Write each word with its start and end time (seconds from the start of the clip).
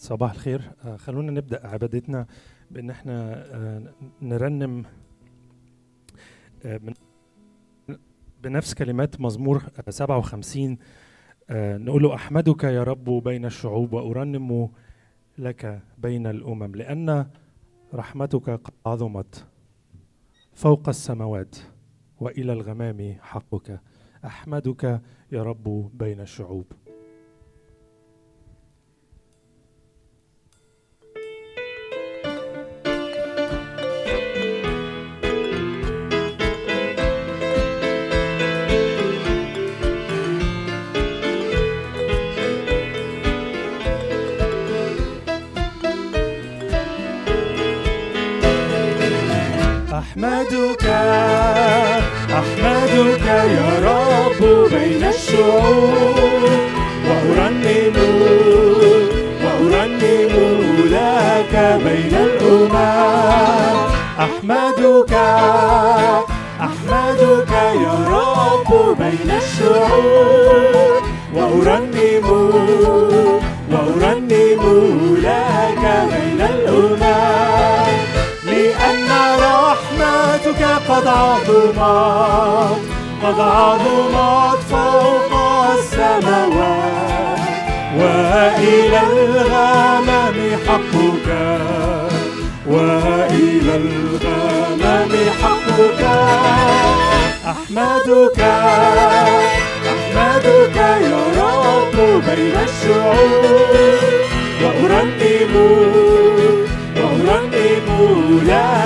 صباح 0.00 0.30
الخير. 0.32 0.62
آه، 0.84 0.96
خلونا 0.96 1.32
نبدأ 1.32 1.66
عبادتنا 1.66 2.26
بإن 2.70 2.90
إحنا 2.90 3.34
آه، 3.54 3.82
نرنم 4.22 4.84
آه، 6.64 6.80
بنفس 8.42 8.74
كلمات 8.74 9.20
مزمور 9.20 9.62
آه، 9.86 9.90
57 9.90 10.78
آه، 11.50 11.76
نقول 11.76 12.02
له 12.02 12.14
أحمدك 12.14 12.64
يا 12.64 12.82
رب 12.82 13.04
بين 13.04 13.44
الشعوب 13.44 13.92
وأرنم 13.92 14.68
لك 15.38 15.82
بين 15.98 16.26
الأمم 16.26 16.74
لأن 16.76 17.26
رحمتك 17.94 18.50
قد 18.50 18.74
عظمت 18.86 19.46
فوق 20.54 20.88
السماوات 20.88 21.56
وإلى 22.20 22.52
الغمام 22.52 23.16
حقك. 23.20 23.80
أحمدك 24.24 25.00
يا 25.32 25.42
رب 25.42 25.90
بين 25.94 26.20
الشعوب. 26.20 26.72
أحمدك 50.16 50.84
أحمدك 52.32 53.26
يا 53.26 53.68
رب 53.84 54.40
بين 54.72 55.04
الشعوب. 55.04 56.50
وأرنم 57.08 57.96
وأرنم 59.44 60.34
لك 60.90 61.54
بين 61.84 62.14
الأمم. 62.14 62.76
أحمدك 64.18 65.12
عظمت 81.16 82.80
قد 83.22 83.40
عظمت 83.40 84.60
فوق 84.70 85.32
السماوات 85.78 87.38
وإلى 87.98 89.00
الغمام 89.12 90.36
حقك. 90.66 91.28
وإلى 92.66 93.74
الغمام 93.76 95.12
حقك. 95.42 96.02
أحمدك 97.52 98.40
أحمدك 99.94 100.76
يا 100.76 101.20
رب 101.40 101.96
بين 102.26 102.56
الشعوب. 102.68 103.96
وأرنم 104.62 105.54
وأرنم 106.96 107.88
لك 108.48 108.85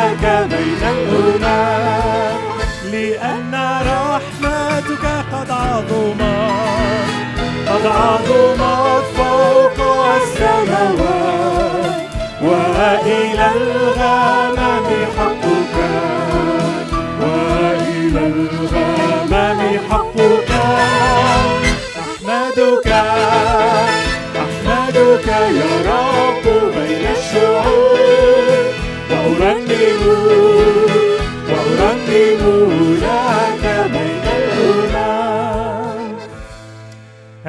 قد 5.40 5.50
عظمت 5.50 6.20
قد 7.68 7.86
عظمت 7.86 9.04
فوق 9.16 9.78
السماوات. 10.16 12.00
وإلى 12.42 13.46
الغمام 13.56 14.86
حقك. 15.18 15.74
وإلى 17.20 18.22
الغمام 18.34 19.60
حقك. 19.90 20.50
أحمدك. 22.02 22.88
أحمدك 24.44 25.28
يا 25.28 25.72
رب 25.86 26.44
بين 26.44 27.04
الشعوب. 27.16 28.00
وأرنم 29.10 30.02
وأرنم 31.48 32.39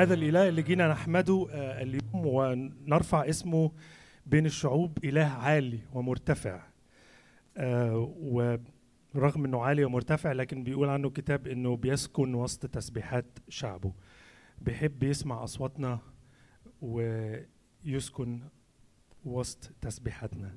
هذا 0.01 0.13
الإله 0.13 0.47
اللي 0.47 0.61
جينا 0.61 0.87
نحمده 0.87 1.47
آه، 1.51 1.81
اليوم 1.81 2.25
ونرفع 2.25 3.29
اسمه 3.29 3.71
بين 4.25 4.45
الشعوب 4.45 4.97
إله 5.03 5.25
عالي 5.25 5.79
ومرتفع. 5.93 6.61
آه، 7.57 8.13
ورغم 9.15 9.45
إنه 9.45 9.61
عالي 9.61 9.83
ومرتفع 9.85 10.31
لكن 10.31 10.63
بيقول 10.63 10.89
عنه 10.89 11.07
الكتاب 11.07 11.47
إنه 11.47 11.75
بيسكن 11.77 12.33
وسط 12.33 12.65
تسبيحات 12.65 13.39
شعبه. 13.49 13.93
بيحب 14.61 15.03
يسمع 15.03 15.43
أصواتنا 15.43 15.99
ويسكن 16.81 18.39
وسط 19.25 19.71
تسبيحاتنا. 19.81 20.55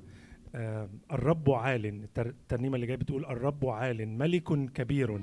آه، 0.55 0.89
الرب 1.11 1.51
عال 1.51 1.85
التر- 1.85 2.25
الترنيمة 2.29 2.75
اللي 2.75 2.87
جاية 2.87 2.97
بتقول 2.97 3.25
الرب 3.25 3.65
عال 3.65 4.07
ملك 4.07 4.71
كبير. 4.71 5.21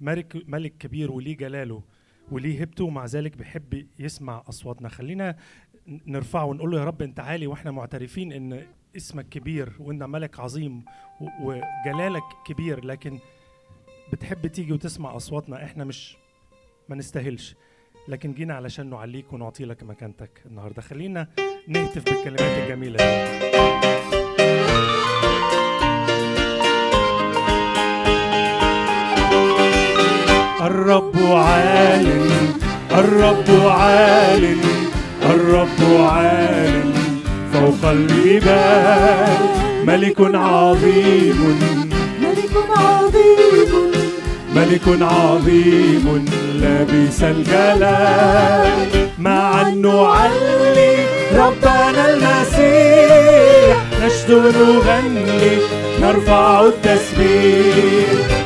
ملك 0.00 0.42
ملك 0.48 0.76
كبير 0.78 1.12
وليه 1.12 1.36
جلاله. 1.36 1.82
وليه 2.30 2.60
هبته 2.60 2.84
ومع 2.84 3.06
ذلك 3.06 3.36
بيحب 3.36 3.86
يسمع 3.98 4.42
أصواتنا. 4.48 4.88
خلينا 4.88 5.36
نرفعه 6.06 6.44
ونقول 6.44 6.70
له 6.70 6.78
يا 6.78 6.84
رب 6.84 7.02
أنت 7.02 7.20
عالي 7.20 7.46
وإحنا 7.46 7.70
معترفين 7.70 8.32
إن 8.32 8.62
اسمك 8.96 9.28
كبير 9.28 9.72
وإن 9.78 10.10
ملك 10.10 10.40
عظيم 10.40 10.84
وجلالك 11.40 12.22
كبير 12.46 12.84
لكن 12.84 13.18
بتحب 14.12 14.46
تيجي 14.46 14.72
وتسمع 14.72 15.16
أصواتنا. 15.16 15.64
إحنا 15.64 15.84
مش 15.84 16.16
ما 16.88 16.96
نستاهلش. 16.96 17.54
لكن 18.08 18.32
جينا 18.32 18.54
علشان 18.54 18.90
نعليك 18.90 19.32
ونعطي 19.32 19.64
لك 19.64 19.82
مكانتك 19.82 20.42
النهارده. 20.46 20.82
خلينا 20.82 21.28
نهتف 21.68 22.04
بالكلمات 22.04 22.40
الجميلة 22.40 22.96
دي. 22.96 23.46
الرب 30.66 31.16
عال 31.32 32.06
الرب 32.92 33.66
عال 33.66 34.56
الرب 35.30 36.00
عال 36.00 36.92
فوق 37.52 37.90
الجبال 37.90 39.36
ملك 39.84 40.16
عظيم. 40.20 41.58
ملك 42.20 42.54
عظيم. 42.76 43.92
ملك 44.54 45.02
عظيم. 45.02 46.24
لبس 46.54 47.22
الجلال. 47.22 48.88
معا 49.18 49.62
نعلي 49.62 50.96
ربنا 51.34 52.10
المسيح. 52.10 53.76
نشدو 54.02 54.40
نغني 54.40 55.58
نرفع 56.00 56.60
التسبيح. 56.60 58.45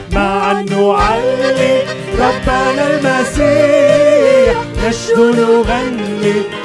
نشدو 5.11 5.31
نغني 5.31 6.61